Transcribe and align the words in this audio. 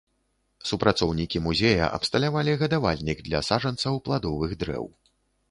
Супрацоўнікі 0.69 1.41
музея 1.47 1.89
абсталявалі 1.97 2.57
гадавальнік 2.63 3.23
для 3.29 3.43
саджанцаў 3.51 4.01
пладовых 4.09 4.59
дрэў. 4.67 4.91